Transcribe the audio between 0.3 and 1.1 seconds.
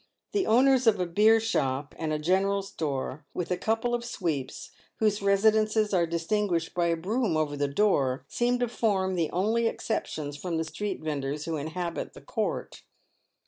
The owners of a